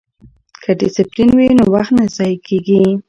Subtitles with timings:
[0.63, 2.83] که ډسپلین وي نو وخت نه ضایع کیږي.